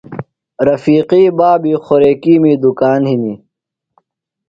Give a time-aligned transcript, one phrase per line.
[0.67, 3.39] رفیقی بابی خوریکِیمی دُکان ہِنیۡ۔